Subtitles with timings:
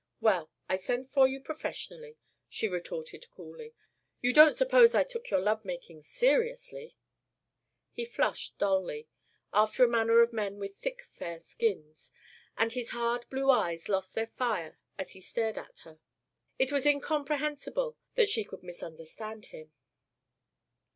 [0.19, 2.17] "Well, I sent for you professionally,"
[2.49, 3.75] she retorted coolly.
[4.19, 6.95] "You don't suppose I took your love making seriously."
[7.91, 9.09] He flushed dully,
[9.53, 12.09] after the manner of men with thick fair skins,
[12.57, 15.99] and his hard blue eyes lost their fire as he stared at her.
[16.57, 19.71] It was incomprehensible that she could misunderstand him.